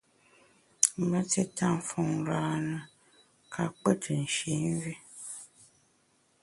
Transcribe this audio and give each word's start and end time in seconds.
Me 1.09 1.19
tita 1.31 1.67
mfôn 1.77 2.09
râne 2.29 2.77
ka 3.53 3.63
pkù 3.77 3.91
tù 4.01 4.13
nshî 4.23 4.53
mvi. 4.73 4.93